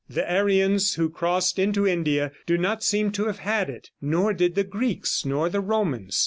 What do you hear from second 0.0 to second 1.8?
The Aryans who crossed